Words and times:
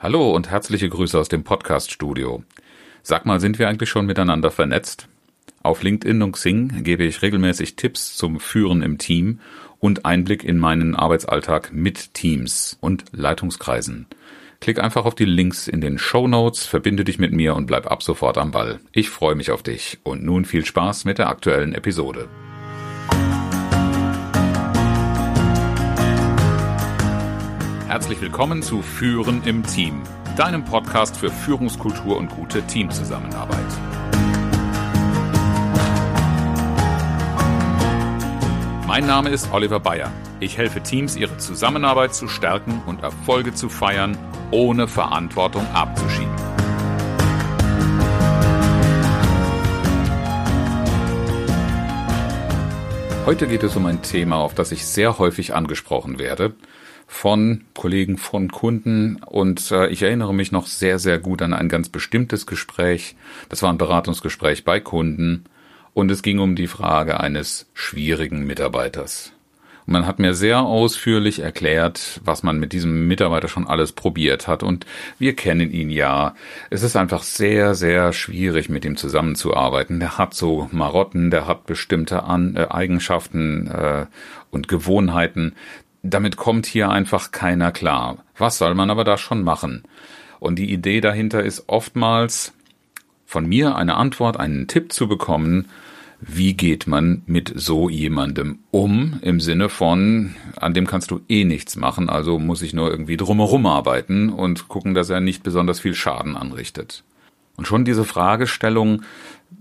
Hallo 0.00 0.30
und 0.30 0.48
herzliche 0.48 0.88
Grüße 0.88 1.18
aus 1.18 1.28
dem 1.28 1.42
Podcast-Studio. 1.42 2.44
Sag 3.02 3.26
mal, 3.26 3.40
sind 3.40 3.58
wir 3.58 3.68
eigentlich 3.68 3.90
schon 3.90 4.06
miteinander 4.06 4.52
vernetzt? 4.52 5.08
Auf 5.64 5.82
LinkedIn 5.82 6.22
und 6.22 6.32
Xing 6.32 6.84
gebe 6.84 7.02
ich 7.02 7.20
regelmäßig 7.20 7.74
Tipps 7.74 8.14
zum 8.14 8.38
Führen 8.38 8.82
im 8.82 8.98
Team 8.98 9.40
und 9.80 10.04
Einblick 10.04 10.44
in 10.44 10.56
meinen 10.56 10.94
Arbeitsalltag 10.94 11.72
mit 11.72 12.14
Teams 12.14 12.78
und 12.80 13.06
Leitungskreisen. 13.10 14.06
Klick 14.60 14.78
einfach 14.78 15.04
auf 15.04 15.16
die 15.16 15.24
Links 15.24 15.66
in 15.66 15.80
den 15.80 15.98
Show 15.98 16.28
Notes, 16.28 16.64
verbinde 16.64 17.02
dich 17.02 17.18
mit 17.18 17.32
mir 17.32 17.56
und 17.56 17.66
bleib 17.66 17.90
ab 17.90 18.04
sofort 18.04 18.38
am 18.38 18.52
Ball. 18.52 18.78
Ich 18.92 19.10
freue 19.10 19.34
mich 19.34 19.50
auf 19.50 19.64
dich 19.64 19.98
und 20.04 20.22
nun 20.22 20.44
viel 20.44 20.64
Spaß 20.64 21.06
mit 21.06 21.18
der 21.18 21.28
aktuellen 21.28 21.74
Episode. 21.74 22.28
Herzlich 27.88 28.20
willkommen 28.20 28.60
zu 28.60 28.82
Führen 28.82 29.42
im 29.44 29.64
Team, 29.64 30.02
deinem 30.36 30.62
Podcast 30.62 31.16
für 31.16 31.30
Führungskultur 31.30 32.18
und 32.18 32.28
gute 32.28 32.60
Teamzusammenarbeit. 32.60 33.64
Mein 38.86 39.06
Name 39.06 39.30
ist 39.30 39.50
Oliver 39.54 39.80
Bayer. 39.80 40.12
Ich 40.38 40.58
helfe 40.58 40.82
Teams, 40.82 41.16
ihre 41.16 41.38
Zusammenarbeit 41.38 42.14
zu 42.14 42.28
stärken 42.28 42.82
und 42.84 43.02
Erfolge 43.02 43.54
zu 43.54 43.70
feiern, 43.70 44.18
ohne 44.50 44.86
Verantwortung 44.86 45.66
abzuschieben. 45.72 46.36
Heute 53.24 53.46
geht 53.46 53.62
es 53.62 53.74
um 53.76 53.86
ein 53.86 54.02
Thema, 54.02 54.36
auf 54.36 54.52
das 54.52 54.72
ich 54.72 54.84
sehr 54.84 55.18
häufig 55.18 55.54
angesprochen 55.54 56.18
werde 56.18 56.54
von 57.08 57.64
Kollegen, 57.74 58.18
von 58.18 58.52
Kunden 58.52 59.16
und 59.26 59.72
äh, 59.72 59.88
ich 59.88 60.02
erinnere 60.02 60.34
mich 60.34 60.52
noch 60.52 60.66
sehr, 60.66 60.98
sehr 60.98 61.18
gut 61.18 61.40
an 61.42 61.54
ein 61.54 61.70
ganz 61.70 61.88
bestimmtes 61.88 62.46
Gespräch. 62.46 63.16
Das 63.48 63.62
war 63.62 63.72
ein 63.72 63.78
Beratungsgespräch 63.78 64.62
bei 64.62 64.78
Kunden 64.78 65.44
und 65.94 66.10
es 66.10 66.22
ging 66.22 66.38
um 66.38 66.54
die 66.54 66.68
Frage 66.68 67.18
eines 67.18 67.66
schwierigen 67.72 68.46
Mitarbeiters. 68.46 69.32
Und 69.86 69.94
man 69.94 70.06
hat 70.06 70.18
mir 70.18 70.34
sehr 70.34 70.60
ausführlich 70.60 71.38
erklärt, 71.38 72.20
was 72.22 72.42
man 72.42 72.60
mit 72.60 72.74
diesem 72.74 73.08
Mitarbeiter 73.08 73.48
schon 73.48 73.66
alles 73.66 73.92
probiert 73.92 74.46
hat. 74.46 74.62
Und 74.62 74.84
wir 75.18 75.34
kennen 75.34 75.70
ihn 75.70 75.88
ja. 75.88 76.34
Es 76.68 76.82
ist 76.82 76.94
einfach 76.94 77.22
sehr, 77.22 77.74
sehr 77.74 78.12
schwierig, 78.12 78.68
mit 78.68 78.84
ihm 78.84 78.98
zusammenzuarbeiten. 78.98 79.98
Der 79.98 80.18
hat 80.18 80.34
so 80.34 80.68
Marotten, 80.72 81.30
der 81.30 81.46
hat 81.46 81.64
bestimmte 81.64 82.24
An 82.24 82.54
äh, 82.54 82.66
Eigenschaften 82.68 83.66
äh, 83.68 84.06
und 84.50 84.68
Gewohnheiten, 84.68 85.54
damit 86.02 86.36
kommt 86.36 86.66
hier 86.66 86.90
einfach 86.90 87.30
keiner 87.30 87.72
klar. 87.72 88.18
Was 88.36 88.58
soll 88.58 88.74
man 88.74 88.90
aber 88.90 89.04
da 89.04 89.18
schon 89.18 89.42
machen? 89.42 89.82
Und 90.40 90.58
die 90.58 90.72
Idee 90.72 91.00
dahinter 91.00 91.42
ist 91.42 91.64
oftmals 91.68 92.52
von 93.26 93.46
mir 93.46 93.76
eine 93.76 93.96
Antwort, 93.96 94.38
einen 94.38 94.68
Tipp 94.68 94.92
zu 94.92 95.08
bekommen, 95.08 95.68
wie 96.20 96.54
geht 96.54 96.86
man 96.86 97.22
mit 97.26 97.52
so 97.54 97.88
jemandem 97.88 98.58
um, 98.70 99.18
im 99.22 99.40
Sinne 99.40 99.68
von, 99.68 100.34
an 100.56 100.74
dem 100.74 100.86
kannst 100.86 101.10
du 101.10 101.20
eh 101.28 101.44
nichts 101.44 101.76
machen, 101.76 102.08
also 102.08 102.38
muss 102.38 102.62
ich 102.62 102.72
nur 102.72 102.90
irgendwie 102.90 103.16
drumherum 103.16 103.66
arbeiten 103.66 104.30
und 104.30 104.66
gucken, 104.66 104.94
dass 104.94 105.10
er 105.10 105.20
nicht 105.20 105.42
besonders 105.42 105.78
viel 105.78 105.94
Schaden 105.94 106.36
anrichtet. 106.36 107.04
Und 107.56 107.66
schon 107.66 107.84
diese 107.84 108.04
Fragestellung 108.04 109.02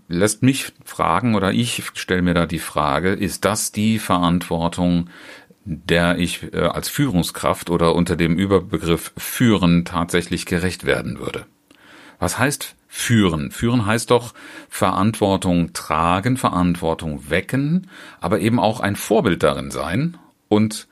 lässt 0.08 0.42
mich 0.42 0.72
fragen 0.84 1.36
oder 1.36 1.52
ich 1.52 1.84
stelle 1.94 2.22
mir 2.22 2.34
da 2.34 2.46
die 2.46 2.60
Frage, 2.60 3.12
ist 3.12 3.46
das 3.46 3.72
die 3.72 4.00
Verantwortung, 4.00 5.10
der 5.68 6.18
ich 6.18 6.54
äh, 6.54 6.60
als 6.62 6.88
Führungskraft 6.88 7.70
oder 7.70 7.94
unter 7.94 8.16
dem 8.16 8.38
Überbegriff 8.38 9.12
führen 9.18 9.84
tatsächlich 9.84 10.46
gerecht 10.46 10.86
werden 10.86 11.20
würde. 11.20 11.46
Was 12.20 12.40
heißt 12.40 12.76
führen? 12.88 13.52
Führen 13.52 13.86
heißt 13.86 14.10
doch 14.12 14.34
Verantwortung 14.70 15.74
tragen, 15.74 16.38
Verantwortung 16.38 17.30
wecken, 17.30 17.88
aber 18.22 18.40
eben 18.40 18.60
auch 18.60 18.80
ein 18.80 18.96
Vorbild 18.96 19.44
darin 19.44 19.70
sein 19.70 20.18
und 20.48 20.88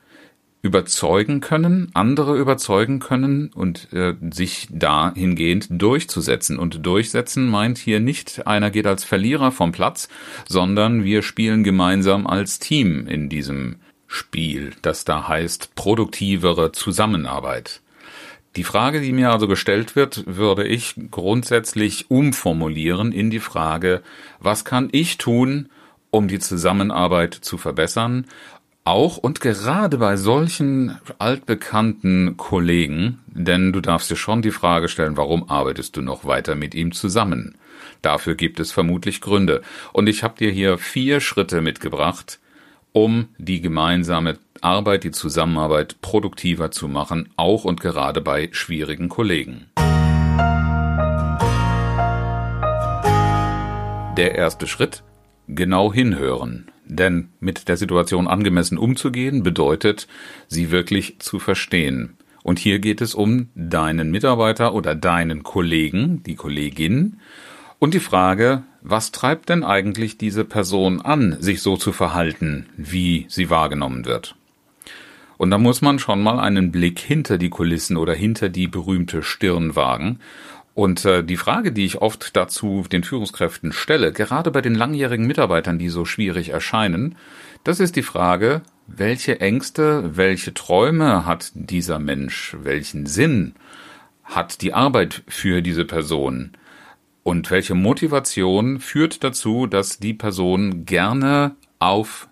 überzeugen 0.60 1.40
können, 1.40 1.90
andere 1.94 2.36
überzeugen 2.36 2.98
können 2.98 3.50
und 3.54 3.92
äh, 3.92 4.14
sich 4.30 4.68
dahingehend 4.70 5.68
durchzusetzen. 5.70 6.58
Und 6.58 6.84
durchsetzen 6.84 7.48
meint 7.48 7.78
hier 7.78 8.00
nicht, 8.00 8.46
einer 8.46 8.70
geht 8.70 8.86
als 8.86 9.04
Verlierer 9.04 9.52
vom 9.52 9.72
Platz, 9.72 10.08
sondern 10.46 11.02
wir 11.04 11.22
spielen 11.22 11.64
gemeinsam 11.64 12.26
als 12.26 12.58
Team 12.58 13.06
in 13.06 13.28
diesem 13.28 13.76
Spiel, 14.16 14.72
das 14.82 15.04
da 15.04 15.28
heißt 15.28 15.74
produktivere 15.74 16.72
Zusammenarbeit. 16.72 17.82
Die 18.56 18.64
Frage, 18.64 19.02
die 19.02 19.12
mir 19.12 19.30
also 19.30 19.46
gestellt 19.46 19.94
wird, 19.96 20.24
würde 20.26 20.66
ich 20.66 20.94
grundsätzlich 21.10 22.10
umformulieren 22.10 23.12
in 23.12 23.30
die 23.30 23.40
Frage, 23.40 24.02
was 24.40 24.64
kann 24.64 24.88
ich 24.92 25.18
tun, 25.18 25.68
um 26.10 26.26
die 26.26 26.38
Zusammenarbeit 26.38 27.34
zu 27.34 27.58
verbessern, 27.58 28.26
auch 28.84 29.18
und 29.18 29.40
gerade 29.40 29.98
bei 29.98 30.16
solchen 30.16 30.96
altbekannten 31.18 32.36
Kollegen, 32.36 33.18
denn 33.26 33.72
du 33.72 33.80
darfst 33.80 34.10
dir 34.10 34.16
schon 34.16 34.42
die 34.42 34.52
Frage 34.52 34.88
stellen, 34.88 35.16
warum 35.16 35.50
arbeitest 35.50 35.96
du 35.96 36.02
noch 36.02 36.24
weiter 36.24 36.54
mit 36.54 36.74
ihm 36.74 36.92
zusammen? 36.92 37.56
Dafür 38.00 38.36
gibt 38.36 38.60
es 38.60 38.72
vermutlich 38.72 39.20
Gründe. 39.20 39.62
Und 39.92 40.08
ich 40.08 40.22
habe 40.22 40.38
dir 40.38 40.50
hier 40.50 40.78
vier 40.78 41.20
Schritte 41.20 41.60
mitgebracht, 41.60 42.38
um 42.96 43.28
die 43.36 43.60
gemeinsame 43.60 44.38
Arbeit, 44.62 45.04
die 45.04 45.10
Zusammenarbeit 45.10 46.00
produktiver 46.00 46.70
zu 46.70 46.88
machen, 46.88 47.28
auch 47.36 47.66
und 47.66 47.78
gerade 47.78 48.22
bei 48.22 48.48
schwierigen 48.52 49.10
Kollegen. 49.10 49.66
Der 54.16 54.34
erste 54.34 54.66
Schritt, 54.66 55.02
genau 55.46 55.92
hinhören. 55.92 56.70
Denn 56.86 57.28
mit 57.38 57.68
der 57.68 57.76
Situation 57.76 58.26
angemessen 58.26 58.78
umzugehen, 58.78 59.42
bedeutet, 59.42 60.08
sie 60.46 60.70
wirklich 60.70 61.18
zu 61.18 61.38
verstehen. 61.38 62.16
Und 62.42 62.58
hier 62.58 62.78
geht 62.78 63.02
es 63.02 63.14
um 63.14 63.50
deinen 63.54 64.10
Mitarbeiter 64.10 64.72
oder 64.72 64.94
deinen 64.94 65.42
Kollegen, 65.42 66.22
die 66.22 66.34
Kollegin, 66.34 67.20
und 67.78 67.94
die 67.94 68.00
Frage, 68.00 68.62
was 68.82 69.12
treibt 69.12 69.48
denn 69.48 69.64
eigentlich 69.64 70.16
diese 70.16 70.44
Person 70.44 71.00
an, 71.00 71.36
sich 71.40 71.60
so 71.60 71.76
zu 71.76 71.92
verhalten, 71.92 72.66
wie 72.76 73.26
sie 73.28 73.50
wahrgenommen 73.50 74.04
wird? 74.04 74.36
Und 75.38 75.50
da 75.50 75.58
muss 75.58 75.82
man 75.82 75.98
schon 75.98 76.22
mal 76.22 76.38
einen 76.38 76.72
Blick 76.72 76.98
hinter 76.98 77.36
die 77.36 77.50
Kulissen 77.50 77.96
oder 77.96 78.14
hinter 78.14 78.48
die 78.48 78.68
berühmte 78.68 79.22
Stirn 79.22 79.76
wagen. 79.76 80.20
Und 80.74 81.04
äh, 81.04 81.24
die 81.24 81.36
Frage, 81.36 81.72
die 81.72 81.84
ich 81.84 82.02
oft 82.02 82.36
dazu 82.36 82.84
den 82.90 83.02
Führungskräften 83.02 83.72
stelle, 83.72 84.12
gerade 84.12 84.50
bei 84.50 84.60
den 84.60 84.74
langjährigen 84.74 85.26
Mitarbeitern, 85.26 85.78
die 85.78 85.88
so 85.88 86.04
schwierig 86.04 86.50
erscheinen, 86.50 87.16
das 87.64 87.80
ist 87.80 87.96
die 87.96 88.02
Frage, 88.02 88.62
welche 88.86 89.40
Ängste, 89.40 90.16
welche 90.16 90.54
Träume 90.54 91.26
hat 91.26 91.50
dieser 91.54 91.98
Mensch, 91.98 92.56
welchen 92.62 93.06
Sinn 93.06 93.54
hat 94.24 94.62
die 94.62 94.74
Arbeit 94.74 95.22
für 95.26 95.62
diese 95.62 95.84
Person? 95.84 96.52
Und 97.26 97.50
welche 97.50 97.74
Motivation 97.74 98.78
führt 98.78 99.24
dazu, 99.24 99.66
dass 99.66 99.98
die 99.98 100.14
Person 100.14 100.86
gerne 100.86 101.56
auf 101.80 102.28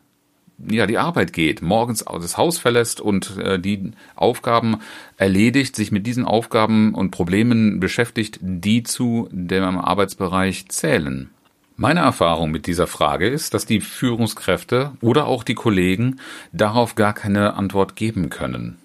ja, 0.70 0.86
die 0.86 0.98
Arbeit 0.98 1.32
geht, 1.32 1.62
morgens 1.62 2.04
das 2.04 2.36
Haus 2.36 2.58
verlässt 2.58 3.00
und 3.00 3.36
äh, 3.38 3.58
die 3.58 3.90
Aufgaben 4.14 4.76
erledigt, 5.16 5.74
sich 5.74 5.90
mit 5.90 6.06
diesen 6.06 6.24
Aufgaben 6.24 6.94
und 6.94 7.10
Problemen 7.10 7.80
beschäftigt, 7.80 8.38
die 8.40 8.84
zu 8.84 9.28
dem 9.32 9.64
Arbeitsbereich 9.64 10.68
zählen. 10.68 11.28
Meine 11.74 11.98
Erfahrung 11.98 12.52
mit 12.52 12.68
dieser 12.68 12.86
Frage 12.86 13.26
ist, 13.26 13.52
dass 13.52 13.66
die 13.66 13.80
Führungskräfte 13.80 14.92
oder 15.00 15.26
auch 15.26 15.42
die 15.42 15.56
Kollegen 15.56 16.20
darauf 16.52 16.94
gar 16.94 17.14
keine 17.14 17.54
Antwort 17.54 17.96
geben 17.96 18.30
können. 18.30 18.78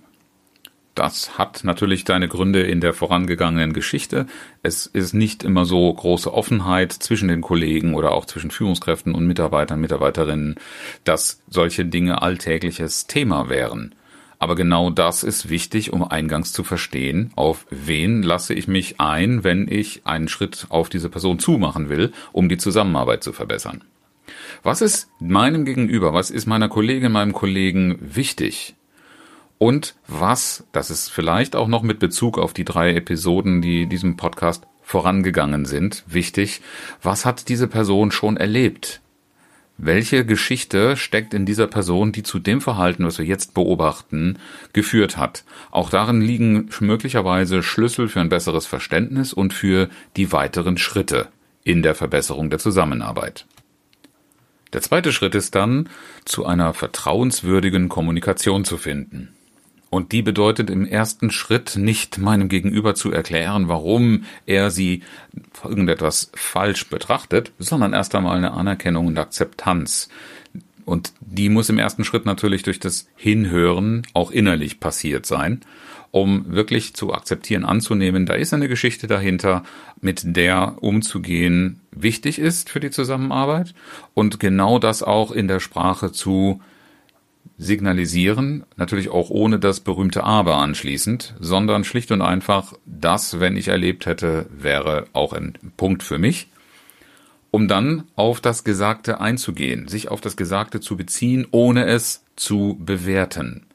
Das 1.00 1.38
hat 1.38 1.64
natürlich 1.64 2.04
seine 2.06 2.28
Gründe 2.28 2.62
in 2.64 2.82
der 2.82 2.94
vorangegangenen 2.94 3.72
Geschichte. 3.72 4.26
Es 4.64 4.86
ist 4.86 5.14
nicht 5.14 5.46
immer 5.46 5.64
so 5.64 5.94
große 5.94 6.34
Offenheit 6.34 6.92
zwischen 6.92 7.30
den 7.30 7.40
Kollegen 7.40 7.94
oder 7.94 8.12
auch 8.12 8.26
zwischen 8.26 8.52
Führungskräften 8.52 9.16
und 9.16 9.26
Mitarbeitern, 9.26 9.80
Mitarbeiterinnen, 9.80 10.56
dass 11.06 11.42
solche 11.48 11.86
Dinge 11.86 12.22
alltägliches 12.22 13.08
Thema 13.08 13.48
wären. 13.48 13.96
Aber 14.40 14.56
genau 14.56 14.90
das 14.90 15.24
ist 15.24 15.48
wichtig, 15.48 15.94
um 15.94 16.04
eingangs 16.04 16.52
zu 16.52 16.66
verstehen, 16.66 17.32
auf 17.38 17.66
wen 17.70 18.22
lasse 18.22 18.54
ich 18.54 18.68
mich 18.68 19.00
ein, 19.00 19.46
wenn 19.46 19.70
ich 19.72 20.02
einen 20.04 20.28
Schritt 20.28 20.66
auf 20.68 20.90
diese 20.90 21.08
Person 21.08 21.40
zumachen 21.40 21.88
will, 21.88 22.12
um 22.34 22.50
die 22.50 22.58
Zusammenarbeit 22.58 23.24
zu 23.24 23.32
verbessern. 23.32 23.86
Was 24.64 24.82
ist 24.82 25.10
meinem 25.22 25.64
Gegenüber, 25.64 26.14
was 26.14 26.30
ist 26.30 26.46
meiner 26.46 26.68
Kollegin, 26.68 27.14
meinem 27.14 27.32
Kollegen 27.32 27.98
wichtig? 28.02 28.76
Und 29.60 29.94
was, 30.08 30.64
das 30.72 30.90
ist 30.90 31.10
vielleicht 31.10 31.56
auch 31.56 31.68
noch 31.68 31.84
mit 31.84 32.00
Bezug 32.00 32.40
auf 32.40 32.54
die 32.54 32.66
drei 32.66 32.96
Episoden, 32.96 33.62
die 33.62 33.86
diesem 33.86 34.18
Podcast 34.18 34.66
vorangegangen 34.82 35.66
sind, 35.66 36.04
wichtig, 36.08 36.62
was 37.04 37.26
hat 37.26 37.50
diese 37.50 37.68
Person 37.68 38.12
schon 38.12 38.38
erlebt? 38.38 39.02
welche 39.82 40.26
Geschichte 40.26 40.98
steckt 40.98 41.34
in 41.34 41.46
dieser 41.46 41.68
Person, 41.68 42.12
die 42.12 42.24
zu 42.24 42.38
dem 42.38 42.60
Verhalten, 42.60 43.06
was 43.06 43.18
wir 43.18 43.26
jetzt 43.26 43.54
beobachten, 43.54 44.38
geführt 44.74 45.16
hat. 45.18 45.46
Auch 45.72 45.90
darin 45.90 46.22
liegen 46.22 46.70
möglicherweise 46.82 47.64
Schlüssel 47.64 48.10
für 48.10 48.20
ein 48.20 48.30
besseres 48.30 48.66
Verständnis 48.66 49.32
und 49.32 49.54
für 49.54 49.90
die 50.18 50.32
weiteren 50.34 50.78
Schritte 50.78 51.30
in 51.64 51.82
der 51.82 51.96
Verbesserung 51.96 52.50
der 52.50 52.60
Zusammenarbeit. 52.60 53.46
Der 54.74 54.82
zweite 54.82 55.14
Schritt 55.14 55.34
ist 55.34 55.56
dann, 55.56 55.90
zu 56.26 56.46
einer 56.46 56.74
vertrauenswürdigen 56.74 57.90
Kommunikation 57.90 58.66
zu 58.66 58.78
finden. 58.78 59.30
Und 59.90 60.12
die 60.12 60.22
bedeutet 60.22 60.70
im 60.70 60.86
ersten 60.86 61.32
Schritt 61.32 61.76
nicht 61.76 62.20
meinem 62.20 62.48
Gegenüber 62.48 62.94
zu 62.94 63.12
erklären, 63.12 63.68
warum 63.68 64.26
er 64.46 64.70
sie 64.70 65.02
irgendetwas 65.64 66.32
falsch 66.36 66.90
betrachtet, 66.90 67.52
sondern 67.58 67.94
erst 67.94 68.14
einmal 68.14 68.38
eine 68.38 68.52
Anerkennung 68.52 69.08
und 69.08 69.18
Akzeptanz. 69.18 70.10
Und 70.86 71.14
die 71.22 71.50
muss 71.50 71.70
im 71.70 71.80
ersten 71.80 72.04
Schritt 72.04 72.26
natürlich 72.26 72.64
durch 72.64 72.80
das 72.80 73.08
Hinhören 73.16 74.04
auch 74.14 74.32
innerlich 74.32 74.80
passiert 74.80 75.26
sein, 75.26 75.62
um 76.12 76.52
wirklich 76.52 76.96
zu 76.96 77.14
akzeptieren, 77.14 77.64
anzunehmen, 77.64 78.26
da 78.26 78.34
ist 78.34 78.54
eine 78.54 78.68
Geschichte 78.68 79.06
dahinter, 79.06 79.64
mit 80.02 80.36
der 80.36 80.78
umzugehen 80.82 81.80
wichtig 81.92 82.40
ist 82.40 82.70
für 82.72 82.80
die 82.80 82.90
Zusammenarbeit 82.90 83.76
und 84.16 84.40
genau 84.40 84.80
das 84.80 85.04
auch 85.04 85.32
in 85.32 85.48
der 85.48 85.60
Sprache 85.60 86.12
zu 86.12 86.62
signalisieren, 87.60 88.64
natürlich 88.78 89.10
auch 89.10 89.30
ohne 89.30 89.60
das 89.60 89.82
berühmte 89.82 90.24
Aber 90.24 90.56
anschließend, 90.56 91.36
sondern 91.42 91.84
schlicht 91.84 92.10
und 92.12 92.22
einfach, 92.22 92.74
das, 92.86 93.42
wenn 93.42 93.58
ich 93.58 93.68
erlebt 93.68 94.06
hätte, 94.06 94.46
wäre 94.50 95.06
auch 95.12 95.34
ein 95.34 95.54
Punkt 95.76 96.02
für 96.02 96.18
mich, 96.18 96.48
um 97.52 97.68
dann 97.68 98.06
auf 98.16 98.40
das 98.40 98.64
Gesagte 98.64 99.20
einzugehen, 99.20 99.90
sich 99.90 100.08
auf 100.08 100.22
das 100.22 100.38
Gesagte 100.38 100.80
zu 100.80 100.96
beziehen, 100.96 101.48
ohne 101.52 101.86
es 101.86 102.24
zu 102.38 102.78
bewerten. 102.80 103.66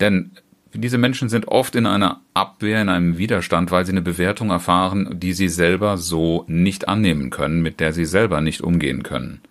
Denn 0.00 0.30
diese 0.72 0.96
Menschen 0.96 1.28
sind 1.28 1.48
oft 1.48 1.76
in 1.76 1.84
einer 1.84 2.22
Abwehr, 2.32 2.80
in 2.80 2.88
einem 2.88 3.18
Widerstand, 3.18 3.70
weil 3.70 3.84
sie 3.84 3.92
eine 3.92 4.02
Bewertung 4.02 4.48
erfahren, 4.48 5.18
die 5.20 5.34
sie 5.34 5.48
selber 5.48 5.98
so 5.98 6.44
nicht 6.46 6.88
annehmen 6.88 7.28
können, 7.28 7.60
mit 7.60 7.80
der 7.80 7.92
sie 7.92 8.06
selber 8.06 8.40
nicht 8.40 8.62
umgehen 8.62 9.02
können. 9.02 9.42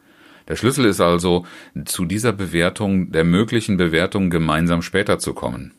Der 0.50 0.56
Schlüssel 0.56 0.86
ist 0.86 1.00
also, 1.00 1.46
zu 1.86 2.06
dieser 2.06 2.34
Bewertung, 2.34 3.12
der 3.12 3.24
möglichen 3.24 3.78
Bewertung 3.78 4.30
gemeinsam 4.30 4.82
später 4.82 5.20
zu 5.20 5.34
kommen. 5.34 5.74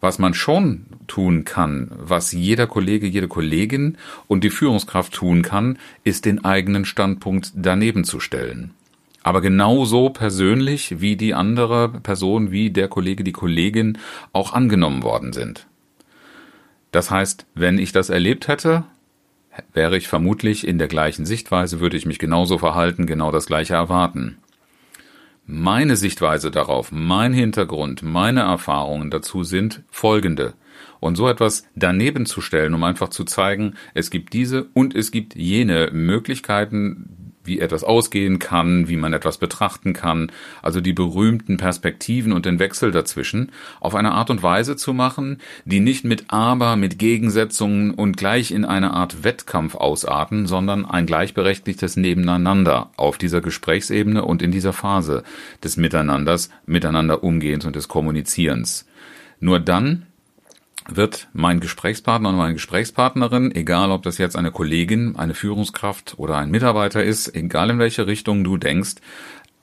Was 0.00 0.18
man 0.18 0.34
schon 0.34 0.86
tun 1.06 1.44
kann, 1.44 1.90
was 1.96 2.32
jeder 2.32 2.66
Kollege, 2.66 3.06
jede 3.06 3.28
Kollegin 3.28 3.96
und 4.26 4.44
die 4.44 4.50
Führungskraft 4.50 5.14
tun 5.14 5.42
kann, 5.42 5.78
ist 6.04 6.26
den 6.26 6.44
eigenen 6.44 6.84
Standpunkt 6.84 7.52
daneben 7.54 8.04
zu 8.04 8.20
stellen. 8.20 8.74
Aber 9.22 9.40
genauso 9.40 10.10
persönlich 10.10 11.00
wie 11.00 11.16
die 11.16 11.34
andere 11.34 11.88
Person, 11.88 12.50
wie 12.50 12.70
der 12.70 12.88
Kollege, 12.88 13.24
die 13.24 13.32
Kollegin 13.32 13.98
auch 14.32 14.52
angenommen 14.52 15.02
worden 15.02 15.32
sind. 15.32 15.66
Das 16.92 17.10
heißt, 17.10 17.46
wenn 17.54 17.78
ich 17.78 17.92
das 17.92 18.10
erlebt 18.10 18.48
hätte, 18.48 18.84
Wäre 19.72 19.96
ich 19.96 20.08
vermutlich 20.08 20.66
in 20.66 20.78
der 20.78 20.88
gleichen 20.88 21.26
Sichtweise, 21.26 21.80
würde 21.80 21.96
ich 21.96 22.06
mich 22.06 22.18
genauso 22.18 22.58
verhalten, 22.58 23.06
genau 23.06 23.30
das 23.30 23.46
gleiche 23.46 23.74
erwarten. 23.74 24.38
Meine 25.46 25.96
Sichtweise 25.96 26.50
darauf, 26.50 26.90
mein 26.90 27.32
Hintergrund, 27.32 28.02
meine 28.02 28.40
Erfahrungen 28.40 29.10
dazu 29.10 29.44
sind 29.44 29.82
folgende. 29.90 30.54
Und 30.98 31.16
so 31.16 31.28
etwas 31.28 31.68
daneben 31.76 32.26
zu 32.26 32.40
stellen, 32.40 32.74
um 32.74 32.82
einfach 32.82 33.10
zu 33.10 33.24
zeigen, 33.24 33.74
es 33.94 34.10
gibt 34.10 34.32
diese 34.32 34.64
und 34.74 34.94
es 34.94 35.10
gibt 35.10 35.36
jene 35.36 35.90
Möglichkeiten, 35.92 37.25
wie 37.46 37.60
etwas 37.60 37.84
ausgehen 37.84 38.38
kann, 38.38 38.88
wie 38.88 38.96
man 38.96 39.12
etwas 39.12 39.38
betrachten 39.38 39.92
kann, 39.92 40.30
also 40.62 40.80
die 40.80 40.92
berühmten 40.92 41.56
Perspektiven 41.56 42.32
und 42.32 42.46
den 42.46 42.58
Wechsel 42.58 42.90
dazwischen, 42.90 43.52
auf 43.80 43.94
eine 43.94 44.12
Art 44.12 44.30
und 44.30 44.42
Weise 44.42 44.76
zu 44.76 44.92
machen, 44.92 45.38
die 45.64 45.80
nicht 45.80 46.04
mit 46.04 46.26
Aber, 46.28 46.76
mit 46.76 46.98
Gegensetzungen 46.98 47.92
und 47.92 48.16
gleich 48.16 48.50
in 48.50 48.64
eine 48.64 48.92
Art 48.92 49.24
Wettkampf 49.24 49.74
ausarten, 49.74 50.46
sondern 50.46 50.84
ein 50.84 51.06
gleichberechtigtes 51.06 51.96
Nebeneinander 51.96 52.90
auf 52.96 53.18
dieser 53.18 53.40
Gesprächsebene 53.40 54.24
und 54.24 54.42
in 54.42 54.50
dieser 54.50 54.72
Phase 54.72 55.22
des 55.62 55.76
Miteinanders, 55.76 56.50
miteinander 56.66 57.22
Umgehens 57.22 57.64
und 57.64 57.76
des 57.76 57.88
Kommunizierens. 57.88 58.86
Nur 59.40 59.60
dann 59.60 60.06
wird 60.88 61.28
mein 61.32 61.60
Gesprächspartner 61.60 62.28
und 62.28 62.36
meine 62.36 62.54
Gesprächspartnerin, 62.54 63.54
egal 63.54 63.90
ob 63.90 64.02
das 64.02 64.18
jetzt 64.18 64.36
eine 64.36 64.50
Kollegin, 64.50 65.16
eine 65.16 65.34
Führungskraft 65.34 66.14
oder 66.18 66.36
ein 66.36 66.50
Mitarbeiter 66.50 67.02
ist, 67.02 67.34
egal 67.34 67.70
in 67.70 67.78
welche 67.78 68.06
Richtung 68.06 68.44
du 68.44 68.56
denkst, 68.56 68.96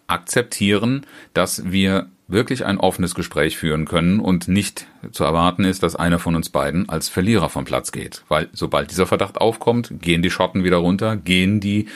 akzeptieren, 0.07 1.05
dass 1.33 1.71
wir 1.71 2.07
wirklich 2.27 2.65
ein 2.65 2.79
offenes 2.79 3.15
Gespräch 3.15 3.57
führen 3.57 3.85
können 3.85 4.19
und 4.19 4.47
nicht 4.47 4.87
zu 5.11 5.23
erwarten 5.23 5.65
ist, 5.65 5.83
dass 5.83 5.95
einer 5.95 6.19
von 6.19 6.35
uns 6.35 6.49
beiden 6.49 6.89
als 6.89 7.09
Verlierer 7.09 7.49
vom 7.49 7.65
Platz 7.65 7.91
geht. 7.91 8.23
Weil 8.27 8.49
sobald 8.53 8.91
dieser 8.91 9.05
Verdacht 9.05 9.39
aufkommt, 9.39 9.93
gehen 10.01 10.21
die 10.21 10.31
Schotten 10.31 10.63
wieder 10.63 10.77
runter, 10.77 11.15
gehen 11.17 11.59
die 11.59 11.87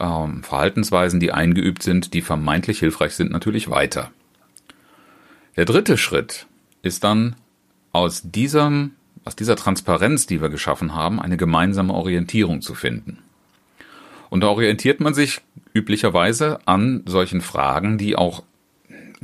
ähm, 0.00 0.42
Verhaltensweisen, 0.42 1.20
die 1.20 1.32
eingeübt 1.32 1.82
sind, 1.82 2.14
die 2.14 2.22
vermeintlich 2.22 2.78
hilfreich 2.78 3.14
sind, 3.14 3.30
natürlich 3.30 3.68
weiter. 3.68 4.10
Der 5.56 5.64
dritte 5.64 5.96
Schritt 5.96 6.46
ist 6.82 7.02
dann 7.02 7.34
aus 7.96 8.22
diesem, 8.22 8.92
aus 9.24 9.36
dieser 9.36 9.56
Transparenz, 9.56 10.26
die 10.26 10.42
wir 10.42 10.50
geschaffen 10.50 10.94
haben, 10.94 11.20
eine 11.20 11.38
gemeinsame 11.38 11.94
Orientierung 11.94 12.60
zu 12.60 12.74
finden. 12.74 13.18
Und 14.28 14.42
da 14.42 14.48
orientiert 14.48 15.00
man 15.00 15.14
sich 15.14 15.40
üblicherweise 15.72 16.58
an 16.66 17.02
solchen 17.06 17.40
Fragen, 17.40 17.96
die 17.96 18.16
auch 18.16 18.42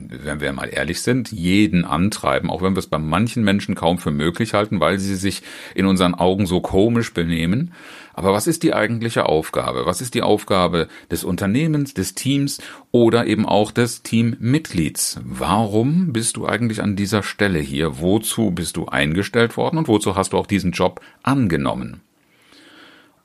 wenn 0.09 0.41
wir 0.41 0.53
mal 0.53 0.69
ehrlich 0.73 1.03
sind, 1.03 1.31
jeden 1.33 1.85
antreiben, 1.85 2.51
auch 2.51 2.63
wenn 2.63 2.75
wir 2.75 2.81
es 2.81 2.87
bei 2.87 2.99
manchen 2.99 3.45
Menschen 3.45 3.75
kaum 3.75 3.99
für 3.99 4.11
möglich 4.11 4.55
halten, 4.55 4.81
weil 4.81 4.99
sie 4.99 5.15
sich 5.15 5.43
in 5.75 5.87
unseren 5.87 6.15
Augen 6.15 6.47
so 6.47 6.61
komisch 6.61 7.15
benehmen. 7.15 7.73
Aber 8.15 8.33
was 8.33 8.47
ist 8.47 8.63
die 8.63 8.75
eigentliche 8.75 9.27
Aufgabe? 9.27 9.87
Was 9.87 10.01
ist 10.01 10.15
die 10.15 10.23
Aufgabe 10.23 10.89
des 11.11 11.25
Unternehmens, 11.25 11.95
des 11.95 12.15
Teams 12.15 12.61
oder 12.91 13.27
eben 13.27 13.47
auch 13.47 13.71
des 13.71 14.03
Teammitglieds? 14.03 15.21
Warum 15.25 16.13
bist 16.13 16.37
du 16.37 16.47
eigentlich 16.47 16.83
an 16.83 16.97
dieser 16.97 17.23
Stelle 17.23 17.61
hier? 17.61 18.01
Wozu 18.01 18.51
bist 18.51 18.77
du 18.77 18.87
eingestellt 18.87 19.57
worden 19.57 19.79
und 19.79 19.89
wozu 19.89 20.17
hast 20.17 20.33
du 20.33 20.39
auch 20.39 20.47
diesen 20.47 20.73
Job 20.73 21.01
angenommen? 21.23 22.03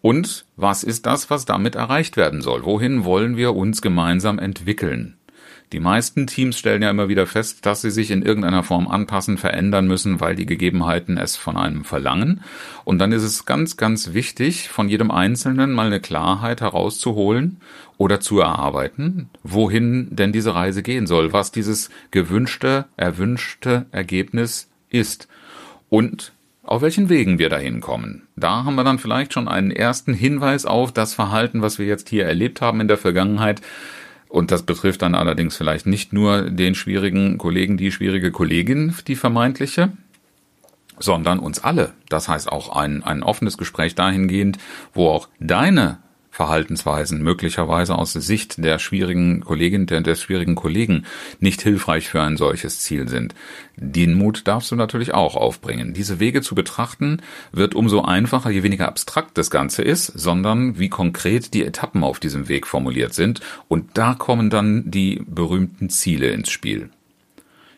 Und 0.01 0.45
was 0.55 0.83
ist 0.83 1.05
das, 1.05 1.29
was 1.29 1.45
damit 1.45 1.75
erreicht 1.75 2.15
werden 2.15 2.41
soll? 2.41 2.63
Wohin 2.63 3.03
wollen 3.03 3.35
wir 3.35 3.55
uns 3.55 3.81
gemeinsam 3.81 4.39
entwickeln? 4.39 5.16
Die 5.73 5.81
meisten 5.81 6.27
Teams 6.27 6.57
stellen 6.57 6.81
ja 6.81 6.89
immer 6.89 7.09
wieder 7.09 7.27
fest, 7.27 7.65
dass 7.65 7.81
sie 7.81 7.91
sich 7.91 8.11
in 8.11 8.21
irgendeiner 8.21 8.63
Form 8.63 8.87
anpassen, 8.87 9.37
verändern 9.37 9.85
müssen, 9.85 10.21
weil 10.21 10.35
die 10.35 10.45
Gegebenheiten 10.45 11.17
es 11.17 11.35
von 11.35 11.57
einem 11.57 11.83
verlangen. 11.83 12.41
Und 12.85 12.99
dann 12.99 13.11
ist 13.11 13.23
es 13.23 13.45
ganz, 13.45 13.75
ganz 13.75 14.13
wichtig, 14.13 14.69
von 14.69 14.87
jedem 14.87 15.11
Einzelnen 15.11 15.73
mal 15.73 15.87
eine 15.87 15.99
Klarheit 15.99 16.61
herauszuholen 16.61 17.57
oder 17.97 18.21
zu 18.21 18.39
erarbeiten, 18.39 19.29
wohin 19.43 20.07
denn 20.09 20.31
diese 20.31 20.55
Reise 20.55 20.83
gehen 20.83 21.05
soll, 21.05 21.33
was 21.33 21.51
dieses 21.51 21.89
gewünschte, 22.11 22.85
erwünschte 22.95 23.87
Ergebnis 23.91 24.69
ist. 24.89 25.27
Und 25.89 26.31
auf 26.63 26.81
welchen 26.81 27.09
Wegen 27.09 27.39
wir 27.39 27.49
dahin 27.49 27.81
kommen. 27.81 28.27
Da 28.35 28.65
haben 28.65 28.75
wir 28.75 28.83
dann 28.83 28.99
vielleicht 28.99 29.33
schon 29.33 29.47
einen 29.47 29.71
ersten 29.71 30.13
Hinweis 30.13 30.65
auf 30.65 30.91
das 30.91 31.13
Verhalten, 31.13 31.61
was 31.61 31.79
wir 31.79 31.85
jetzt 31.85 32.09
hier 32.09 32.25
erlebt 32.25 32.61
haben 32.61 32.81
in 32.81 32.89
der 32.89 32.97
Vergangenheit, 32.97 33.61
und 34.29 34.51
das 34.51 34.63
betrifft 34.63 35.01
dann 35.01 35.15
allerdings 35.15 35.55
vielleicht 35.55 35.85
nicht 35.85 36.13
nur 36.13 36.49
den 36.49 36.75
schwierigen 36.75 37.37
Kollegen, 37.37 37.77
die 37.77 37.91
schwierige 37.91 38.31
Kollegin, 38.31 38.93
die 39.07 39.15
vermeintliche, 39.15 39.91
sondern 40.99 41.39
uns 41.39 41.59
alle. 41.59 41.93
Das 42.09 42.27
heißt 42.27 42.51
auch 42.51 42.75
ein, 42.75 43.03
ein 43.03 43.23
offenes 43.23 43.57
Gespräch 43.57 43.95
dahingehend, 43.95 44.57
wo 44.93 45.09
auch 45.09 45.29
deine 45.39 45.99
Verhaltensweisen 46.37 47.23
möglicherweise 47.23 47.95
aus 47.95 48.13
Sicht 48.13 48.63
der 48.63 48.77
schwierigen 48.77 49.41
Kollegin, 49.41 49.87
der, 49.87 50.01
des 50.01 50.21
schwierigen 50.21 50.53
Kollegen 50.53 51.05
nicht 51.39 51.63
hilfreich 51.63 52.09
für 52.09 52.21
ein 52.21 52.37
solches 52.37 52.79
Ziel 52.79 53.07
sind. 53.07 53.33
Den 53.75 54.13
Mut 54.13 54.47
darfst 54.47 54.69
du 54.69 54.75
natürlich 54.75 55.15
auch 55.15 55.35
aufbringen. 55.35 55.95
Diese 55.95 56.19
Wege 56.19 56.43
zu 56.43 56.53
betrachten 56.53 57.23
wird 57.51 57.73
umso 57.73 58.03
einfacher, 58.03 58.51
je 58.51 58.61
weniger 58.61 58.87
abstrakt 58.87 59.35
das 59.35 59.49
Ganze 59.49 59.81
ist, 59.81 60.05
sondern 60.05 60.77
wie 60.77 60.89
konkret 60.89 61.55
die 61.55 61.65
Etappen 61.65 62.03
auf 62.03 62.19
diesem 62.19 62.47
Weg 62.49 62.67
formuliert 62.67 63.15
sind. 63.15 63.41
Und 63.67 63.97
da 63.97 64.13
kommen 64.13 64.51
dann 64.51 64.91
die 64.91 65.23
berühmten 65.25 65.89
Ziele 65.89 66.27
ins 66.29 66.51
Spiel. 66.51 66.91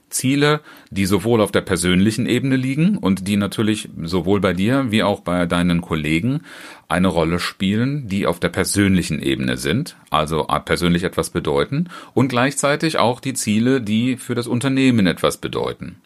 Ziele, 0.09 0.61
die 0.89 1.05
sowohl 1.05 1.41
auf 1.41 1.51
der 1.51 1.61
persönlichen 1.61 2.25
Ebene 2.25 2.55
liegen 2.55 2.97
und 2.97 3.27
die 3.27 3.37
natürlich 3.37 3.89
sowohl 4.03 4.39
bei 4.41 4.53
dir 4.53 4.91
wie 4.91 5.03
auch 5.03 5.21
bei 5.21 5.45
deinen 5.45 5.81
Kollegen 5.81 6.41
eine 6.87 7.07
Rolle 7.07 7.39
spielen, 7.39 8.07
die 8.07 8.25
auf 8.25 8.39
der 8.39 8.49
persönlichen 8.49 9.21
Ebene 9.21 9.57
sind, 9.57 9.95
also 10.09 10.47
persönlich 10.65 11.03
etwas 11.03 11.29
bedeuten, 11.29 11.89
und 12.13 12.29
gleichzeitig 12.29 12.97
auch 12.97 13.19
die 13.19 13.33
Ziele, 13.33 13.81
die 13.81 14.17
für 14.17 14.35
das 14.35 14.47
Unternehmen 14.47 15.07
etwas 15.07 15.37
bedeuten. 15.37 15.97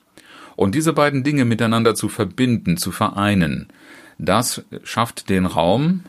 Und 0.56 0.76
diese 0.76 0.94
beiden 0.94 1.24
Dinge 1.24 1.46
miteinander 1.46 1.96
zu 1.96 2.10
verbinden, 2.10 2.78
zu 2.78 2.92
vereinen, 2.92 3.68
das 4.20 4.64
schafft 4.84 5.30
den 5.30 5.46
Raum, 5.46 6.04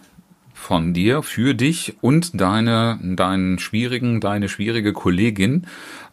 von 0.64 0.94
dir 0.94 1.22
für 1.22 1.52
dich 1.52 1.94
und 2.00 2.40
deine, 2.40 2.98
deinen 3.02 3.58
schwierigen, 3.58 4.20
deine 4.20 4.48
schwierige 4.48 4.94
Kollegin 4.94 5.66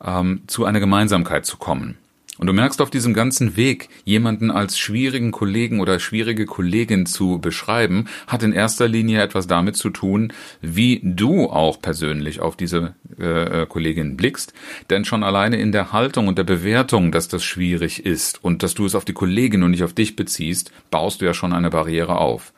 ähm, 0.03 0.41
zu 0.47 0.65
einer 0.65 0.81
Gemeinsamkeit 0.81 1.45
zu 1.45 1.55
kommen. 1.55 1.97
Und 2.37 2.47
du 2.47 2.53
merkst 2.53 2.81
auf 2.81 2.89
diesem 2.89 3.13
ganzen 3.13 3.55
Weg, 3.55 3.87
jemanden 4.03 4.51
als 4.51 4.77
schwierigen 4.77 5.31
Kollegen 5.31 5.79
oder 5.79 5.99
schwierige 5.99 6.45
Kollegin 6.45 7.05
zu 7.05 7.39
beschreiben, 7.39 8.07
hat 8.27 8.43
in 8.43 8.51
erster 8.51 8.89
Linie 8.89 9.21
etwas 9.21 9.47
damit 9.47 9.77
zu 9.77 9.89
tun, 9.89 10.33
wie 10.59 10.99
du 11.01 11.49
auch 11.49 11.81
persönlich 11.81 12.41
auf 12.41 12.57
diese 12.57 12.95
äh, 13.19 13.65
Kollegin 13.67 14.17
blickst. 14.17 14.53
Denn 14.89 15.05
schon 15.05 15.23
alleine 15.23 15.61
in 15.61 15.71
der 15.71 15.93
Haltung 15.93 16.27
und 16.27 16.37
der 16.37 16.43
Bewertung, 16.43 17.13
dass 17.13 17.29
das 17.29 17.43
schwierig 17.43 18.05
ist 18.05 18.43
und 18.43 18.63
dass 18.63 18.73
du 18.73 18.85
es 18.85 18.95
auf 18.95 19.05
die 19.05 19.13
Kollegin 19.13 19.63
und 19.63 19.71
nicht 19.71 19.83
auf 19.83 19.93
dich 19.93 20.17
beziehst, 20.17 20.73
baust 20.89 21.21
du 21.21 21.25
ja 21.25 21.33
schon 21.33 21.53
eine 21.53 21.69
Barriere 21.69 22.17
auf. 22.17 22.51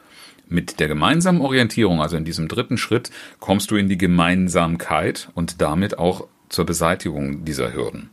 Mit 0.53 0.79
der 0.79 0.88
gemeinsamen 0.88 1.41
Orientierung, 1.41 2.00
also 2.00 2.15
in 2.15 2.25
diesem 2.25 2.48
dritten 2.48 2.77
Schritt, 2.77 3.10
kommst 3.39 3.72
du 3.72 3.75
in 3.75 3.89
die 3.89 3.98
Gemeinsamkeit 3.98 5.29
und 5.33 5.62
damit 5.62 5.98
auch 5.98 6.27
zur 6.48 6.67
Beseitigung 6.67 7.43
dieser 7.43 7.74
Hürden. 7.74 8.12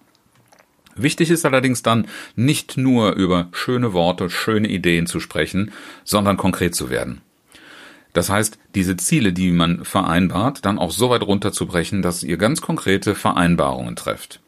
Wichtig 0.96 1.30
ist 1.30 1.44
allerdings 1.44 1.82
dann 1.82 2.08
nicht 2.36 2.78
nur 2.78 3.12
über 3.12 3.50
schöne 3.52 3.92
Worte, 3.92 4.30
schöne 4.30 4.68
Ideen 4.68 5.06
zu 5.06 5.20
sprechen, 5.20 5.72
sondern 6.02 6.38
konkret 6.38 6.74
zu 6.74 6.88
werden. 6.88 7.20
Das 8.14 8.30
heißt, 8.30 8.58
diese 8.74 8.96
Ziele, 8.96 9.34
die 9.34 9.52
man 9.52 9.84
vereinbart, 9.84 10.64
dann 10.64 10.78
auch 10.78 10.92
so 10.92 11.10
weit 11.10 11.22
runterzubrechen, 11.22 12.00
dass 12.00 12.22
ihr 12.22 12.38
ganz 12.38 12.62
konkrete 12.62 13.14
Vereinbarungen 13.14 13.96
trefft. 13.96 14.40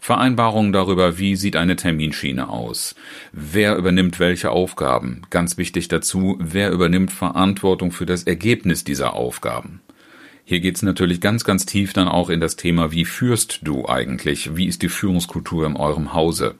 Vereinbarungen 0.00 0.72
darüber, 0.72 1.18
wie 1.18 1.36
sieht 1.36 1.56
eine 1.56 1.76
Terminschiene 1.76 2.48
aus, 2.48 2.94
wer 3.32 3.76
übernimmt 3.76 4.18
welche 4.20 4.50
Aufgaben, 4.50 5.22
ganz 5.30 5.58
wichtig 5.58 5.88
dazu, 5.88 6.36
wer 6.40 6.70
übernimmt 6.70 7.12
Verantwortung 7.12 7.92
für 7.92 8.06
das 8.06 8.22
Ergebnis 8.22 8.84
dieser 8.84 9.14
Aufgaben. 9.14 9.80
Hier 10.44 10.60
geht's 10.60 10.82
natürlich 10.82 11.20
ganz, 11.20 11.44
ganz 11.44 11.66
tief 11.66 11.92
dann 11.92 12.08
auch 12.08 12.30
in 12.30 12.40
das 12.40 12.56
Thema, 12.56 12.90
wie 12.90 13.04
führst 13.04 13.60
du 13.62 13.86
eigentlich? 13.86 14.56
Wie 14.56 14.66
ist 14.66 14.80
die 14.80 14.88
Führungskultur 14.88 15.66
in 15.66 15.76
eurem 15.76 16.14
Hause? 16.14 16.54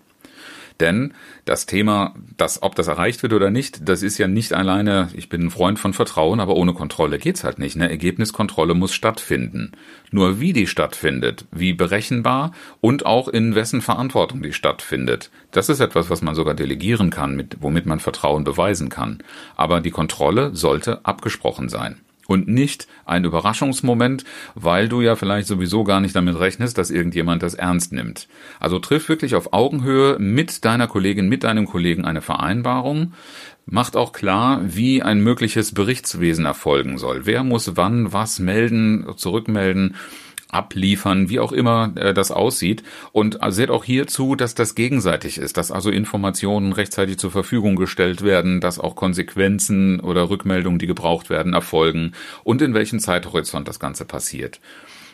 Denn 0.81 1.13
das 1.45 1.67
Thema, 1.67 2.15
das, 2.37 2.63
ob 2.63 2.77
das 2.77 2.87
erreicht 2.87 3.23
wird 3.23 3.33
oder 3.33 3.51
nicht, 3.51 3.89
das 3.89 4.03
ist 4.03 4.17
ja 4.19 4.29
nicht 4.29 4.53
alleine, 4.53 5.09
ich 5.15 5.29
bin 5.29 5.47
ein 5.47 5.51
Freund 5.51 5.79
von 5.79 5.93
Vertrauen, 5.93 6.39
aber 6.39 6.55
ohne 6.55 6.73
Kontrolle 6.73 7.19
geht's 7.19 7.43
halt 7.43 7.59
nicht. 7.59 7.75
Eine 7.75 7.91
Ergebniskontrolle 7.91 8.75
muss 8.75 8.95
stattfinden. 8.95 9.73
Nur 10.13 10.41
wie 10.41 10.53
die 10.53 10.69
stattfindet, 10.69 11.47
wie 11.51 11.73
berechenbar 11.73 12.53
und 12.81 13.07
auch 13.07 13.27
in 13.27 13.55
wessen 13.55 13.81
Verantwortung 13.81 14.43
die 14.43 14.53
stattfindet, 14.53 15.31
das 15.51 15.69
ist 15.69 15.81
etwas, 15.81 16.11
was 16.11 16.23
man 16.23 16.35
sogar 16.35 16.55
delegieren 16.55 17.11
kann, 17.11 17.35
mit, 17.35 17.57
womit 17.61 17.87
man 17.87 18.01
Vertrauen 18.01 18.45
beweisen 18.45 18.89
kann. 18.89 19.19
Aber 19.57 19.81
die 19.81 19.91
Kontrolle 19.91 20.55
sollte 20.55 21.05
abgesprochen 21.05 21.69
sein 21.69 22.01
und 22.29 22.47
nicht 22.47 22.87
ein 23.07 23.25
Überraschungsmoment, 23.25 24.23
weil 24.55 24.89
du 24.89 25.01
ja 25.01 25.17
vielleicht 25.17 25.49
sowieso 25.49 25.83
gar 25.83 26.01
nicht 26.01 26.15
damit 26.15 26.39
rechnest, 26.39 26.77
dass 26.77 26.91
irgendjemand 26.91 27.43
das 27.43 27.55
ernst 27.55 27.93
nimmt. 27.93 28.29
Also 28.61 28.79
triff 28.79 29.09
wirklich 29.09 29.35
auf 29.35 29.55
Augenhöhe 29.55 30.19
mit 30.21 30.65
deiner 30.67 30.87
Kollegin, 30.87 31.29
mit 31.29 31.43
deinem 31.43 31.67
Kollegen 31.67 32.05
eine 32.05 32.21
Vereinbarung. 32.21 33.15
Macht 33.65 33.97
auch 33.97 34.13
klar, 34.13 34.61
wie 34.63 35.03
ein 35.03 35.21
mögliches 35.21 35.73
Berichtswesen 35.73 36.45
erfolgen 36.45 36.99
soll. 36.99 37.25
Wer 37.25 37.45
muss 37.45 37.77
wann 37.77 38.13
was 38.13 38.39
melden, 38.39 39.07
zurückmelden 39.17 39.97
abliefern, 40.51 41.29
wie 41.29 41.41
auch 41.41 41.53
immer 41.53 41.93
äh, 41.97 42.15
das 42.15 42.31
aussieht. 42.31 42.83
Und 43.13 43.39
seht 43.49 43.71
auch 43.71 43.85
hierzu, 43.85 44.35
dass 44.35 44.55
das 44.55 44.75
gegenseitig 44.75 45.39
ist, 45.39 45.57
dass 45.57 45.71
also 45.71 45.91
Informationen 45.91 46.73
rechtzeitig 46.73 47.19
zur 47.19 47.31
Verfügung 47.31 47.77
gestellt 47.77 48.23
werden, 48.23 48.61
dass 48.61 48.79
auch 48.79 48.97
Konsequenzen 48.97 50.01
oder 50.01 50.31
Rückmeldungen, 50.31 50.79
die 50.79 50.87
gebraucht 50.87 51.31
werden, 51.31 51.53
erfolgen 51.53 52.13
und 52.45 52.63
in 52.63 52.75
welchem 52.75 52.99
Zeithorizont 52.99 53.69
das 53.69 53.81
Ganze 53.81 54.05
passiert. 54.05 54.61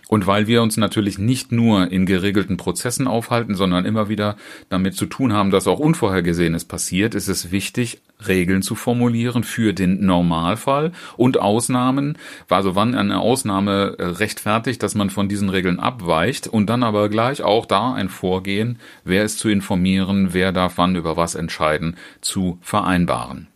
Und 0.09 0.27
weil 0.27 0.47
wir 0.47 0.63
uns 0.63 0.77
natürlich 0.77 1.19
nicht 1.19 1.51
nur 1.51 1.91
in 1.91 2.07
geregelten 2.07 2.57
Prozessen 2.57 3.07
aufhalten, 3.07 3.55
sondern 3.55 3.87
immer 3.87 4.09
wieder 4.09 4.37
damit 4.69 4.95
zu 4.95 5.07
tun 5.07 5.33
haben, 5.33 5.51
dass 5.51 5.67
auch 5.67 5.79
Unvorhergesehenes 5.79 6.67
passiert, 6.67 7.15
ist 7.15 7.29
es 7.29 7.51
wichtig, 7.51 8.01
Regeln 8.27 8.63
zu 8.63 8.75
formulieren 8.75 9.45
für 9.45 9.73
den 9.73 10.05
Normalfall 10.05 10.93
und 11.17 11.39
Ausnahmen, 11.39 12.17
also 12.49 12.75
wann 12.75 12.95
eine 12.95 13.21
Ausnahme 13.21 13.97
äh, 13.99 14.05
rechtfertigt, 14.05 14.83
dass 14.83 14.95
man 14.95 15.11
von 15.11 15.29
diesen 15.29 15.49
Regeln 15.49 15.81
abweicht 15.81 16.47
und 16.47 16.71
dann 16.71 16.83
aber 16.83 17.09
gleich 17.09 17.43
auch 17.43 17.67
da 17.67 17.93
ein 17.93 18.09
Vorgehen, 18.09 18.79
wer 19.05 19.25
ist 19.25 19.39
zu 19.39 19.49
informieren, 19.49 20.29
wer 20.33 20.53
darf 20.53 20.79
wann 20.79 20.97
über 20.97 21.17
was 21.17 21.35
entscheiden, 21.35 21.97
zu 22.21 22.59
vereinbaren. 22.63 23.49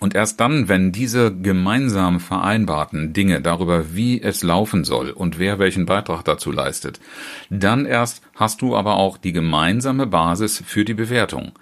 Und 0.00 0.14
erst 0.14 0.38
dann, 0.38 0.68
wenn 0.68 0.92
diese 0.92 1.34
gemeinsam 1.34 2.20
vereinbarten 2.20 3.12
Dinge 3.12 3.40
darüber, 3.40 3.94
wie 3.96 4.22
es 4.22 4.44
laufen 4.44 4.84
soll 4.84 5.10
und 5.10 5.38
wer 5.38 5.58
welchen 5.58 5.86
Beitrag 5.86 6.24
dazu 6.24 6.52
leistet, 6.52 7.00
dann 7.50 7.84
erst 7.84 8.22
hast 8.36 8.62
du 8.62 8.76
aber 8.76 8.96
auch 8.96 9.18
die 9.18 9.32
gemeinsame 9.32 10.06
Basis 10.06 10.62
für 10.64 10.84
die 10.84 10.94
Bewertung. 10.94 11.52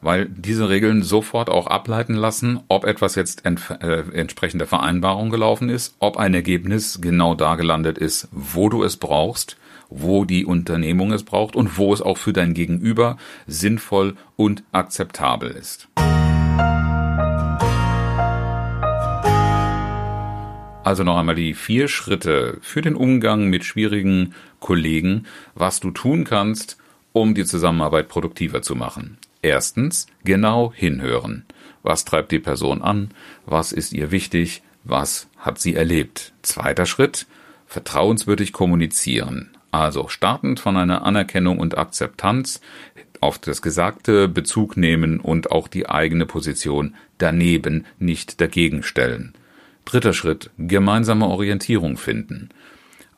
Weil 0.00 0.26
diese 0.26 0.68
Regeln 0.68 1.02
sofort 1.02 1.50
auch 1.50 1.66
ableiten 1.66 2.14
lassen, 2.14 2.60
ob 2.68 2.84
etwas 2.84 3.16
jetzt 3.16 3.44
äh, 3.44 4.04
entsprechend 4.12 4.60
der 4.60 4.68
Vereinbarung 4.68 5.30
gelaufen 5.30 5.68
ist, 5.68 5.96
ob 5.98 6.16
ein 6.16 6.34
Ergebnis 6.34 7.00
genau 7.00 7.34
da 7.34 7.56
gelandet 7.56 7.98
ist, 7.98 8.28
wo 8.30 8.68
du 8.68 8.84
es 8.84 8.96
brauchst, 8.96 9.56
wo 9.90 10.24
die 10.24 10.44
Unternehmung 10.44 11.12
es 11.12 11.24
braucht 11.24 11.56
und 11.56 11.78
wo 11.78 11.92
es 11.92 12.00
auch 12.00 12.18
für 12.18 12.32
dein 12.32 12.54
Gegenüber 12.54 13.16
sinnvoll 13.48 14.16
und 14.36 14.62
akzeptabel 14.70 15.50
ist. 15.50 15.88
Also 20.84 21.04
noch 21.04 21.18
einmal 21.18 21.34
die 21.34 21.54
vier 21.54 21.88
Schritte 21.88 22.58
für 22.62 22.82
den 22.82 22.94
Umgang 22.94 23.48
mit 23.48 23.64
schwierigen 23.64 24.34
Kollegen, 24.60 25.26
was 25.54 25.80
du 25.80 25.90
tun 25.90 26.24
kannst, 26.24 26.78
um 27.12 27.34
die 27.34 27.44
Zusammenarbeit 27.44 28.08
produktiver 28.08 28.62
zu 28.62 28.74
machen. 28.74 29.18
Erstens, 29.42 30.06
genau 30.24 30.72
hinhören. 30.74 31.44
Was 31.82 32.04
treibt 32.04 32.32
die 32.32 32.40
Person 32.40 32.82
an? 32.82 33.10
Was 33.46 33.72
ist 33.72 33.92
ihr 33.92 34.10
wichtig? 34.10 34.62
Was 34.84 35.28
hat 35.36 35.58
sie 35.60 35.74
erlebt? 35.74 36.32
Zweiter 36.42 36.86
Schritt, 36.86 37.26
vertrauenswürdig 37.66 38.52
kommunizieren. 38.52 39.50
Also 39.70 40.08
startend 40.08 40.60
von 40.60 40.76
einer 40.76 41.04
Anerkennung 41.04 41.58
und 41.58 41.76
Akzeptanz 41.76 42.60
auf 43.20 43.38
das 43.38 43.62
Gesagte 43.62 44.28
Bezug 44.28 44.76
nehmen 44.76 45.20
und 45.20 45.50
auch 45.50 45.68
die 45.68 45.88
eigene 45.88 46.26
Position 46.26 46.94
daneben 47.18 47.84
nicht 47.98 48.40
dagegen 48.40 48.82
stellen. 48.82 49.34
Dritter 49.84 50.12
Schritt, 50.12 50.50
gemeinsame 50.58 51.26
Orientierung 51.26 51.96
finden. 51.96 52.50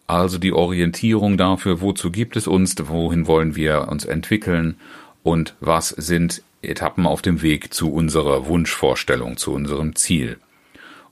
Also 0.07 0.39
die 0.39 0.53
Orientierung 0.53 1.37
dafür, 1.37 1.81
wozu 1.81 2.11
gibt 2.11 2.37
es 2.37 2.49
uns, 2.49 2.75
wohin 2.89 3.27
wollen 3.27 3.55
wir 3.55 3.89
uns 3.89 4.05
entwickeln 4.05 4.77
und 5.23 5.55
was 5.61 5.91
sind 5.91 6.43
Etappen 6.63 7.07
auf 7.07 7.23
dem 7.23 7.43
Weg 7.43 7.73
zu 7.73 7.93
unserer 7.93 8.47
Wunschvorstellung, 8.47 9.37
zu 9.37 9.53
unserem 9.53 9.97
Ziel. 9.97 10.39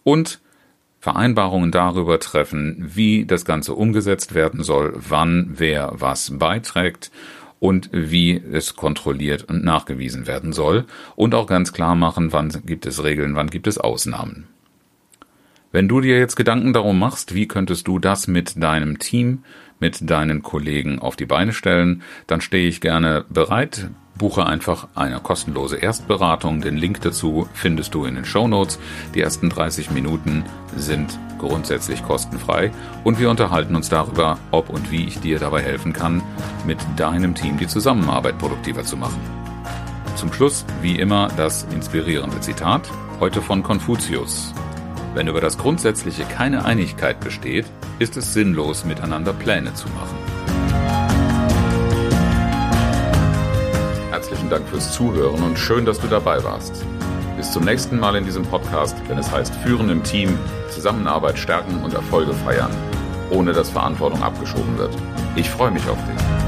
Und 0.04 0.40
Vereinbarungen 1.00 1.70
darüber 1.70 2.18
treffen, 2.18 2.76
wie 2.94 3.24
das 3.24 3.44
Ganze 3.44 3.74
umgesetzt 3.74 4.34
werden 4.34 4.62
soll, 4.62 4.94
wann 4.96 5.54
wer 5.56 5.92
was 5.94 6.38
beiträgt 6.38 7.10
und 7.60 7.88
wie 7.92 8.42
es 8.52 8.76
kontrolliert 8.76 9.44
und 9.44 9.64
nachgewiesen 9.64 10.26
werden 10.26 10.52
soll 10.52 10.86
und 11.16 11.34
auch 11.34 11.46
ganz 11.46 11.72
klar 11.72 11.94
machen, 11.94 12.32
wann 12.32 12.48
gibt 12.66 12.86
es 12.86 13.02
Regeln, 13.02 13.36
wann 13.36 13.50
gibt 13.50 13.66
es 13.66 13.78
Ausnahmen. 13.78 14.48
Wenn 15.70 15.86
du 15.86 16.00
dir 16.00 16.18
jetzt 16.18 16.36
Gedanken 16.36 16.72
darum 16.72 16.98
machst, 16.98 17.34
wie 17.34 17.46
könntest 17.46 17.86
du 17.88 17.98
das 17.98 18.26
mit 18.26 18.62
deinem 18.62 18.98
Team, 18.98 19.44
mit 19.80 20.10
deinen 20.10 20.42
Kollegen 20.42 20.98
auf 20.98 21.16
die 21.16 21.26
Beine 21.26 21.52
stellen, 21.52 22.02
dann 22.26 22.40
stehe 22.40 22.68
ich 22.68 22.80
gerne 22.80 23.24
bereit. 23.28 23.90
Buche 24.16 24.44
einfach 24.44 24.88
eine 24.96 25.20
kostenlose 25.20 25.76
Erstberatung. 25.76 26.60
Den 26.60 26.76
Link 26.76 27.00
dazu 27.00 27.48
findest 27.54 27.94
du 27.94 28.04
in 28.04 28.16
den 28.16 28.24
Show 28.24 28.48
Notes. 28.48 28.78
Die 29.14 29.20
ersten 29.20 29.48
30 29.48 29.92
Minuten 29.92 30.44
sind 30.76 31.16
grundsätzlich 31.38 32.02
kostenfrei 32.02 32.72
und 33.04 33.20
wir 33.20 33.30
unterhalten 33.30 33.76
uns 33.76 33.88
darüber, 33.88 34.38
ob 34.50 34.70
und 34.70 34.90
wie 34.90 35.06
ich 35.06 35.20
dir 35.20 35.38
dabei 35.38 35.62
helfen 35.62 35.92
kann, 35.92 36.20
mit 36.66 36.78
deinem 36.96 37.34
Team 37.34 37.58
die 37.58 37.68
Zusammenarbeit 37.68 38.38
produktiver 38.38 38.84
zu 38.84 38.96
machen. 38.96 39.20
Zum 40.16 40.32
Schluss, 40.32 40.64
wie 40.82 40.98
immer, 40.98 41.28
das 41.36 41.62
inspirierende 41.72 42.40
Zitat, 42.40 42.90
heute 43.20 43.40
von 43.40 43.62
Konfuzius. 43.62 44.52
Wenn 45.14 45.26
über 45.26 45.40
das 45.40 45.58
Grundsätzliche 45.58 46.24
keine 46.24 46.64
Einigkeit 46.64 47.20
besteht, 47.20 47.66
ist 47.98 48.16
es 48.16 48.34
sinnlos, 48.34 48.84
miteinander 48.84 49.32
Pläne 49.32 49.72
zu 49.74 49.88
machen. 49.88 50.16
Herzlichen 54.10 54.50
Dank 54.50 54.68
fürs 54.68 54.92
Zuhören 54.92 55.42
und 55.42 55.58
schön, 55.58 55.84
dass 55.84 55.98
du 55.98 56.06
dabei 56.08 56.42
warst. 56.44 56.84
Bis 57.36 57.52
zum 57.52 57.64
nächsten 57.64 57.98
Mal 57.98 58.16
in 58.16 58.24
diesem 58.24 58.44
Podcast, 58.44 58.96
wenn 59.08 59.18
es 59.18 59.30
heißt 59.30 59.54
Führen 59.56 59.88
im 59.90 60.02
Team, 60.02 60.38
Zusammenarbeit 60.70 61.38
stärken 61.38 61.82
und 61.82 61.94
Erfolge 61.94 62.32
feiern, 62.32 62.70
ohne 63.30 63.52
dass 63.52 63.70
Verantwortung 63.70 64.22
abgeschoben 64.22 64.76
wird. 64.76 64.94
Ich 65.36 65.48
freue 65.48 65.70
mich 65.70 65.88
auf 65.88 65.98
dich. 66.04 66.47